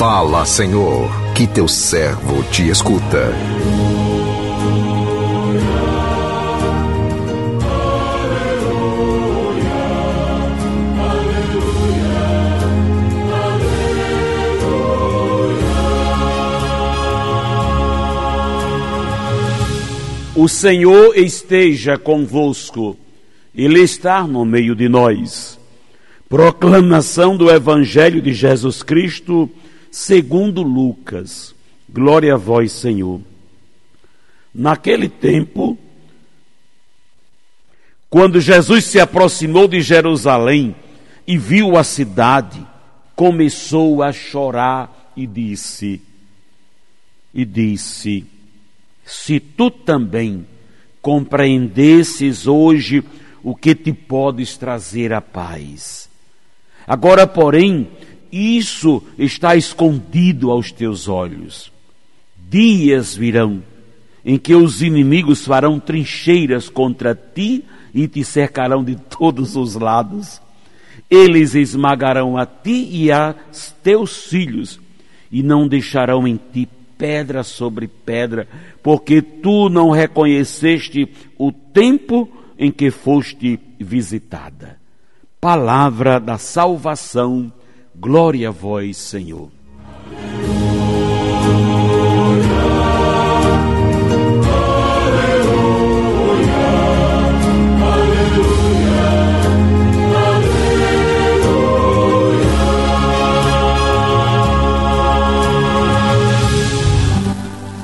Fala, 0.00 0.46
Senhor, 0.46 1.10
que 1.34 1.46
teu 1.46 1.68
servo 1.68 2.42
te 2.44 2.70
escuta. 2.70 3.34
O 20.34 20.48
Senhor 20.48 21.14
esteja 21.14 21.98
convosco, 21.98 22.96
Ele 23.54 23.80
está 23.80 24.26
no 24.26 24.46
meio 24.46 24.74
de 24.74 24.88
nós. 24.88 25.60
Proclamação 26.26 27.36
do 27.36 27.50
Evangelho 27.50 28.22
de 28.22 28.32
Jesus 28.32 28.82
Cristo, 28.82 29.50
segundo 29.90 30.62
Lucas. 30.62 31.54
Glória 31.88 32.34
a 32.34 32.36
vós, 32.36 32.72
Senhor. 32.72 33.20
Naquele 34.54 35.08
tempo, 35.08 35.78
quando 38.08 38.40
Jesus 38.40 38.84
se 38.84 38.98
aproximou 38.98 39.68
de 39.68 39.80
Jerusalém 39.80 40.74
e 41.26 41.38
viu 41.38 41.76
a 41.76 41.84
cidade, 41.84 42.64
começou 43.14 44.02
a 44.02 44.12
chorar 44.12 45.12
e 45.16 45.26
disse: 45.26 46.00
E 47.32 47.44
disse: 47.44 48.24
Se 49.04 49.38
tu 49.38 49.70
também 49.70 50.46
compreendesses 51.00 52.46
hoje 52.46 53.04
o 53.42 53.54
que 53.54 53.74
te 53.74 53.92
podes 53.92 54.56
trazer 54.56 55.12
a 55.12 55.20
paz. 55.20 56.08
Agora, 56.86 57.26
porém, 57.26 57.88
isso 58.32 59.02
está 59.18 59.56
escondido 59.56 60.50
aos 60.50 60.70
teus 60.70 61.08
olhos. 61.08 61.72
Dias 62.48 63.14
virão 63.14 63.62
em 64.24 64.36
que 64.36 64.54
os 64.54 64.82
inimigos 64.82 65.44
farão 65.44 65.80
trincheiras 65.80 66.68
contra 66.68 67.14
ti 67.14 67.64
e 67.94 68.06
te 68.06 68.24
cercarão 68.24 68.84
de 68.84 68.96
todos 68.96 69.56
os 69.56 69.74
lados. 69.74 70.40
Eles 71.08 71.54
esmagarão 71.54 72.36
a 72.36 72.46
ti 72.46 72.88
e 72.90 73.10
a 73.10 73.34
teus 73.82 74.24
filhos, 74.24 74.80
e 75.32 75.42
não 75.42 75.66
deixarão 75.66 76.26
em 76.26 76.38
ti 76.52 76.68
pedra 76.98 77.42
sobre 77.42 77.88
pedra, 77.88 78.46
porque 78.82 79.22
tu 79.22 79.68
não 79.68 79.90
reconheceste 79.90 81.08
o 81.38 81.50
tempo 81.50 82.28
em 82.58 82.70
que 82.70 82.90
foste 82.90 83.58
visitada 83.78 84.80
palavra 85.40 86.20
da 86.20 86.36
salvação. 86.36 87.50
Glória 88.00 88.48
a 88.48 88.50
vós, 88.50 88.96
Senhor. 88.96 89.50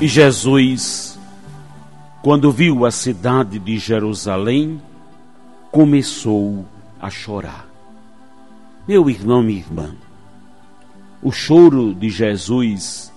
E 0.00 0.08
Jesus, 0.08 1.18
quando 2.22 2.50
viu 2.50 2.86
a 2.86 2.90
cidade 2.90 3.58
de 3.58 3.78
Jerusalém, 3.78 4.80
começou 5.70 6.64
a 6.98 7.10
chorar. 7.10 7.68
Meu 8.88 9.10
irmão, 9.10 9.42
minha 9.42 9.58
irmã, 9.58 9.94
o 11.26 11.32
choro 11.32 11.92
de 11.92 12.08
Jesus, 12.08 13.12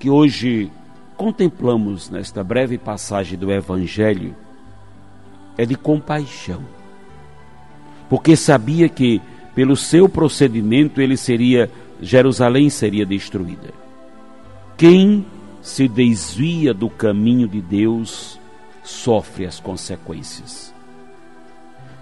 que 0.00 0.10
hoje 0.10 0.68
contemplamos 1.16 2.10
nesta 2.10 2.42
breve 2.42 2.76
passagem 2.76 3.38
do 3.38 3.52
Evangelho, 3.52 4.34
é 5.56 5.64
de 5.64 5.76
compaixão, 5.76 6.60
porque 8.08 8.34
sabia 8.34 8.88
que 8.88 9.22
pelo 9.54 9.76
seu 9.76 10.08
procedimento 10.08 11.00
ele 11.00 11.16
seria, 11.16 11.70
Jerusalém 12.02 12.68
seria 12.68 13.06
destruída. 13.06 13.72
Quem 14.76 15.24
se 15.62 15.86
desvia 15.86 16.74
do 16.74 16.90
caminho 16.90 17.46
de 17.46 17.60
Deus 17.60 18.40
sofre 18.82 19.46
as 19.46 19.60
consequências. 19.60 20.74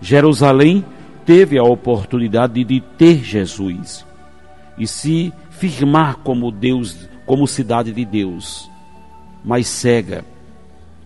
Jerusalém 0.00 0.83
teve 1.27 1.59
a 1.59 1.65
oportunidade 1.65 2.65
de 2.65 2.81
ter 2.81 3.22
Jesus 3.22 4.08
e 4.78 4.87
se 4.87 5.33
firmar 5.50 6.16
como 6.19 6.50
Deus, 6.50 7.09
como 7.27 7.47
cidade 7.47 7.93
de 7.93 8.05
Deus, 8.05 8.71
mas 9.44 9.66
cega 9.66 10.25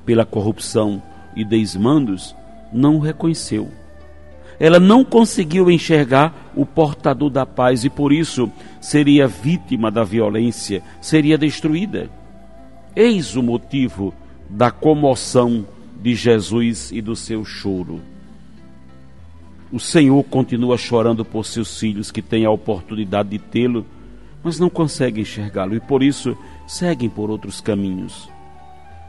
pela 0.04 0.26
corrupção 0.26 1.02
e 1.34 1.44
desmandos, 1.44 2.34
não 2.72 2.96
o 2.96 3.00
reconheceu. 3.00 3.68
Ela 4.60 4.78
não 4.78 5.04
conseguiu 5.04 5.70
enxergar 5.70 6.52
o 6.54 6.64
portador 6.64 7.30
da 7.30 7.46
paz 7.46 7.84
e 7.84 7.90
por 7.90 8.12
isso 8.12 8.50
seria 8.80 9.26
vítima 9.26 9.90
da 9.90 10.04
violência, 10.04 10.82
seria 11.00 11.38
destruída. 11.38 12.10
Eis 12.94 13.34
o 13.34 13.42
motivo 13.42 14.14
da 14.48 14.70
comoção 14.70 15.66
de 16.00 16.14
Jesus 16.14 16.92
e 16.92 17.00
do 17.00 17.16
seu 17.16 17.44
choro. 17.44 18.00
O 19.72 19.80
Senhor 19.80 20.22
continua 20.24 20.76
chorando 20.76 21.24
por 21.24 21.46
seus 21.46 21.78
filhos 21.80 22.10
que 22.10 22.20
têm 22.20 22.44
a 22.44 22.50
oportunidade 22.50 23.30
de 23.30 23.38
tê-lo, 23.38 23.86
mas 24.44 24.58
não 24.60 24.68
conseguem 24.68 25.22
enxergá-lo 25.22 25.74
e 25.74 25.80
por 25.80 26.02
isso 26.02 26.36
seguem 26.66 27.08
por 27.08 27.30
outros 27.30 27.58
caminhos. 27.58 28.28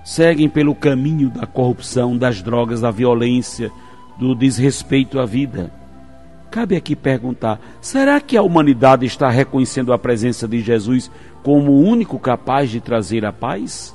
Seguem 0.05 0.47
pelo 0.47 0.73
caminho 0.73 1.29
da 1.29 1.45
corrupção, 1.45 2.17
das 2.17 2.41
drogas, 2.41 2.79
da 2.79 2.91
violência, 2.91 3.69
do 4.17 4.33
desrespeito 4.33 5.19
à 5.19 5.25
vida. 5.25 5.69
Cabe 6.49 6.77
aqui 6.77 6.95
perguntar: 6.95 7.59
será 7.81 8.21
que 8.21 8.37
a 8.37 8.41
humanidade 8.41 9.05
está 9.05 9.29
reconhecendo 9.29 9.91
a 9.91 9.97
presença 9.97 10.47
de 10.47 10.61
Jesus 10.61 11.11
como 11.41 11.71
o 11.71 11.81
único 11.81 12.17
capaz 12.17 12.69
de 12.69 12.79
trazer 12.79 13.25
a 13.25 13.33
paz? 13.33 13.93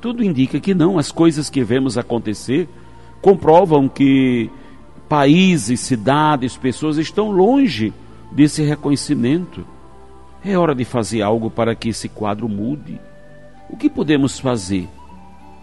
Tudo 0.00 0.24
indica 0.24 0.58
que 0.58 0.74
não. 0.74 0.98
As 0.98 1.12
coisas 1.12 1.48
que 1.48 1.62
vemos 1.62 1.96
acontecer 1.96 2.68
comprovam 3.20 3.88
que 3.88 4.50
países, 5.12 5.78
cidades, 5.80 6.56
pessoas 6.56 6.96
estão 6.96 7.30
longe 7.30 7.92
desse 8.30 8.62
reconhecimento. 8.62 9.62
É 10.42 10.56
hora 10.56 10.74
de 10.74 10.86
fazer 10.86 11.20
algo 11.20 11.50
para 11.50 11.74
que 11.74 11.90
esse 11.90 12.08
quadro 12.08 12.48
mude. 12.48 12.98
O 13.68 13.76
que 13.76 13.90
podemos 13.90 14.38
fazer? 14.38 14.88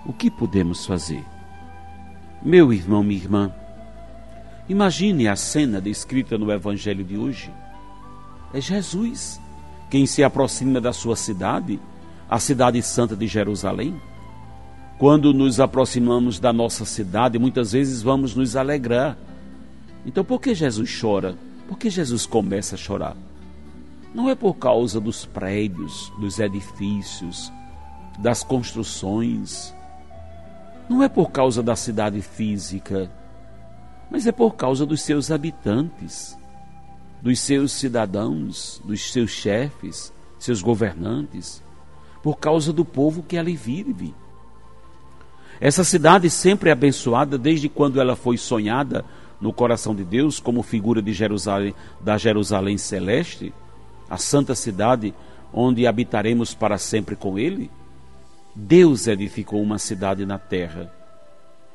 O 0.05 0.13
que 0.13 0.29
podemos 0.29 0.85
fazer? 0.85 1.25
Meu 2.43 2.71
irmão, 2.71 3.01
minha 3.01 3.19
irmã, 3.19 3.51
imagine 4.69 5.27
a 5.27 5.35
cena 5.35 5.81
descrita 5.81 6.37
no 6.37 6.51
Evangelho 6.51 7.03
de 7.03 7.17
hoje. 7.17 7.51
É 8.53 8.61
Jesus 8.61 9.41
quem 9.89 10.05
se 10.05 10.23
aproxima 10.23 10.79
da 10.79 10.93
sua 10.93 11.15
cidade, 11.15 11.79
a 12.29 12.37
cidade 12.37 12.79
santa 12.83 13.15
de 13.15 13.25
Jerusalém. 13.25 13.99
Quando 14.99 15.33
nos 15.33 15.59
aproximamos 15.59 16.39
da 16.39 16.53
nossa 16.53 16.85
cidade, 16.85 17.39
muitas 17.39 17.71
vezes 17.71 18.03
vamos 18.03 18.35
nos 18.35 18.55
alegrar 18.55 19.17
então 20.05 20.23
por 20.23 20.39
que 20.39 20.53
Jesus 20.53 20.99
chora? 20.99 21.35
Por 21.67 21.77
que 21.77 21.89
Jesus 21.89 22.25
começa 22.25 22.75
a 22.75 22.77
chorar? 22.77 23.15
Não 24.13 24.29
é 24.29 24.35
por 24.35 24.55
causa 24.55 24.99
dos 24.99 25.25
prédios, 25.25 26.11
dos 26.19 26.39
edifícios, 26.39 27.51
das 28.17 28.43
construções. 28.43 29.73
Não 30.89 31.03
é 31.03 31.07
por 31.07 31.29
causa 31.29 31.61
da 31.61 31.75
cidade 31.75 32.21
física, 32.21 33.11
mas 34.09 34.25
é 34.25 34.31
por 34.31 34.55
causa 34.55 34.85
dos 34.85 35.01
seus 35.01 35.29
habitantes, 35.29 36.35
dos 37.21 37.39
seus 37.39 37.71
cidadãos, 37.71 38.81
dos 38.83 39.11
seus 39.11 39.29
chefes, 39.29 40.11
seus 40.39 40.61
governantes, 40.61 41.61
por 42.23 42.37
causa 42.37 42.73
do 42.73 42.83
povo 42.83 43.21
que 43.21 43.37
ali 43.37 43.55
vive. 43.55 44.15
Essa 45.61 45.83
cidade 45.83 46.29
sempre 46.29 46.69
é 46.69 46.73
abençoada 46.73 47.37
desde 47.37 47.69
quando 47.69 47.99
ela 48.01 48.15
foi 48.15 48.37
sonhada 48.37 49.05
no 49.39 49.53
coração 49.53 49.95
de 49.95 50.03
Deus 50.03 50.39
como 50.39 50.61
figura 50.61 51.01
de 51.01 51.13
Jerusalém, 51.13 51.73
da 52.01 52.17
Jerusalém 52.17 52.77
celeste, 52.77 53.53
a 54.09 54.17
santa 54.17 54.55
cidade 54.55 55.13
onde 55.53 55.87
habitaremos 55.87 56.53
para 56.53 56.77
sempre 56.77 57.15
com 57.15 57.37
ele? 57.37 57.71
Deus 58.55 59.07
edificou 59.07 59.61
uma 59.61 59.77
cidade 59.77 60.25
na 60.25 60.37
terra, 60.37 60.91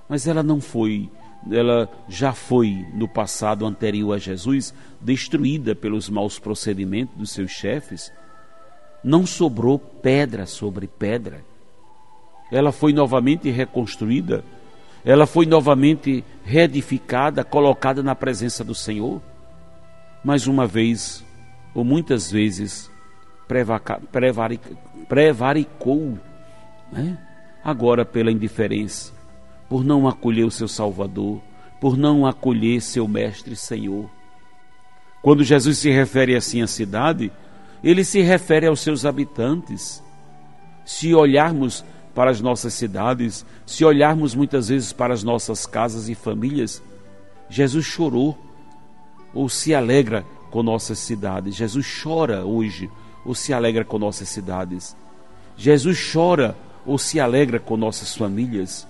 mas 0.08 0.26
ela 0.26 0.42
não 0.42 0.60
foi, 0.60 1.08
ela 1.50 1.88
já 2.08 2.32
foi 2.32 2.86
no 2.92 3.08
passado 3.08 3.64
anterior 3.64 4.14
a 4.14 4.18
Jesus 4.18 4.74
destruída 5.00 5.74
pelos 5.74 6.08
maus 6.08 6.38
procedimentos 6.38 7.16
dos 7.16 7.30
seus 7.30 7.50
chefes. 7.50 8.12
Não 9.02 9.26
sobrou 9.26 9.78
pedra 9.78 10.46
sobre 10.46 10.86
pedra. 10.86 11.44
Ela 12.50 12.72
foi 12.72 12.92
novamente 12.92 13.50
reconstruída 13.50 14.44
ela 15.04 15.26
foi 15.26 15.44
novamente 15.44 16.24
reedificada, 16.44 17.44
colocada 17.44 18.02
na 18.02 18.14
presença 18.14 18.64
do 18.64 18.74
Senhor. 18.74 19.20
Mais 20.24 20.46
uma 20.46 20.66
vez, 20.66 21.22
ou 21.74 21.84
muitas 21.84 22.30
vezes, 22.30 22.90
prevaricou, 25.08 26.18
né? 26.90 27.18
agora 27.62 28.04
pela 28.04 28.32
indiferença, 28.32 29.12
por 29.68 29.84
não 29.84 30.08
acolher 30.08 30.44
o 30.44 30.50
seu 30.50 30.68
Salvador, 30.68 31.42
por 31.80 31.98
não 31.98 32.26
acolher 32.26 32.80
seu 32.80 33.06
Mestre 33.06 33.54
Senhor. 33.54 34.08
Quando 35.20 35.44
Jesus 35.44 35.78
se 35.78 35.90
refere 35.90 36.34
assim 36.34 36.62
à 36.62 36.66
cidade, 36.66 37.30
ele 37.82 38.04
se 38.04 38.22
refere 38.22 38.66
aos 38.66 38.80
seus 38.80 39.04
habitantes. 39.04 40.02
Se 40.84 41.14
olharmos 41.14 41.84
para 42.14 42.30
as 42.30 42.40
nossas 42.40 42.74
cidades, 42.74 43.44
se 43.66 43.84
olharmos 43.84 44.34
muitas 44.34 44.68
vezes 44.68 44.92
para 44.92 45.12
as 45.12 45.22
nossas 45.22 45.66
casas 45.66 46.08
e 46.08 46.14
famílias, 46.14 46.82
Jesus 47.48 47.84
chorou 47.84 48.38
ou 49.34 49.48
se 49.48 49.74
alegra 49.74 50.24
com 50.50 50.62
nossas 50.62 50.98
cidades. 50.98 51.56
Jesus 51.56 51.86
chora 52.02 52.44
hoje 52.44 52.88
ou 53.24 53.34
se 53.34 53.52
alegra 53.52 53.84
com 53.84 53.98
nossas 53.98 54.28
cidades. 54.28 54.96
Jesus 55.56 55.98
chora 56.12 56.56
ou 56.86 56.98
se 56.98 57.18
alegra 57.18 57.58
com 57.58 57.76
nossas 57.76 58.16
famílias. 58.16 58.86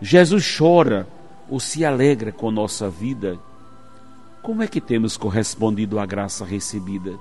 Jesus 0.00 0.56
chora 0.58 1.08
ou 1.48 1.58
se 1.58 1.84
alegra 1.84 2.32
com 2.32 2.50
nossa 2.50 2.90
vida. 2.90 3.38
Como 4.42 4.62
é 4.62 4.66
que 4.66 4.80
temos 4.80 5.16
correspondido 5.16 5.98
à 5.98 6.04
graça 6.04 6.44
recebida? 6.44 7.18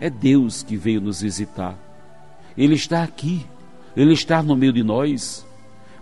É 0.00 0.10
Deus 0.10 0.62
que 0.62 0.76
veio 0.76 1.00
nos 1.00 1.20
visitar. 1.20 1.78
Ele 2.58 2.74
está 2.74 3.02
aqui, 3.02 3.46
ele 3.96 4.12
está 4.12 4.42
no 4.42 4.56
meio 4.56 4.72
de 4.72 4.82
nós. 4.82 5.46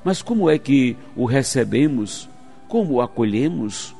Mas 0.04 0.22
como 0.22 0.48
é 0.48 0.58
que 0.58 0.96
o 1.14 1.24
recebemos? 1.24 2.28
Como 2.68 2.94
o 2.94 3.00
acolhemos? 3.00 3.94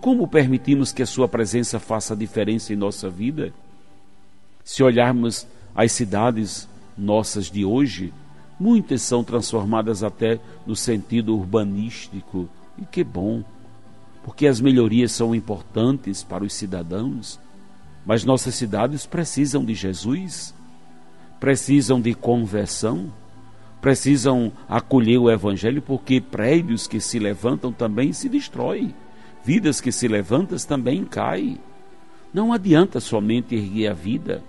Como 0.00 0.26
permitimos 0.26 0.92
que 0.92 1.02
a 1.02 1.06
Sua 1.06 1.28
presença 1.28 1.78
faça 1.78 2.16
diferença 2.16 2.72
em 2.72 2.76
nossa 2.76 3.08
vida? 3.08 3.52
Se 4.64 4.82
olharmos 4.82 5.46
as 5.74 5.92
cidades 5.92 6.68
nossas 6.96 7.50
de 7.50 7.64
hoje, 7.64 8.12
muitas 8.58 9.02
são 9.02 9.24
transformadas 9.24 10.02
até 10.02 10.38
no 10.66 10.76
sentido 10.76 11.36
urbanístico, 11.36 12.48
e 12.78 12.84
que 12.84 13.02
bom, 13.02 13.42
porque 14.24 14.46
as 14.46 14.60
melhorias 14.60 15.12
são 15.12 15.34
importantes 15.34 16.22
para 16.22 16.44
os 16.44 16.52
cidadãos, 16.52 17.40
mas 18.06 18.24
nossas 18.24 18.54
cidades 18.54 19.06
precisam 19.06 19.64
de 19.64 19.74
Jesus, 19.74 20.54
precisam 21.40 22.00
de 22.00 22.14
conversão, 22.14 23.12
precisam 23.82 24.50
acolher 24.66 25.18
o 25.18 25.30
Evangelho, 25.30 25.82
porque 25.82 26.22
prédios 26.22 26.86
que 26.86 27.00
se 27.00 27.18
levantam 27.18 27.70
também 27.70 28.14
se 28.14 28.30
destroem 28.30 28.94
vidas 29.44 29.80
que 29.80 29.90
se 29.90 30.08
levantam 30.08 30.56
também 30.58 31.04
caem. 31.04 31.58
Não 32.32 32.52
adianta 32.52 33.00
somente 33.00 33.54
erguer 33.54 33.88
a 33.88 33.92
vida, 33.92 34.42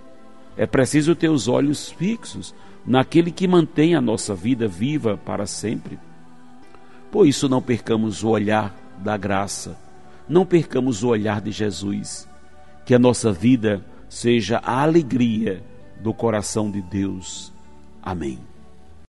é 0.56 0.66
preciso 0.66 1.14
ter 1.14 1.28
os 1.28 1.48
olhos 1.48 1.90
fixos 1.90 2.54
naquele 2.86 3.30
que 3.30 3.48
mantém 3.48 3.94
a 3.94 4.00
nossa 4.00 4.34
vida 4.34 4.68
viva 4.68 5.16
para 5.16 5.46
sempre. 5.46 5.98
Por 7.10 7.26
isso, 7.26 7.48
não 7.48 7.60
percamos 7.60 8.22
o 8.22 8.28
olhar 8.28 8.74
da 8.98 9.16
graça, 9.16 9.76
não 10.28 10.46
percamos 10.46 11.02
o 11.02 11.08
olhar 11.08 11.40
de 11.40 11.50
Jesus, 11.50 12.28
que 12.86 12.94
a 12.94 12.98
nossa 12.98 13.32
vida 13.32 13.84
seja 14.08 14.58
a 14.58 14.82
alegria 14.82 15.62
do 16.00 16.14
coração 16.14 16.70
de 16.70 16.80
Deus. 16.80 17.52
Amém. 18.02 18.53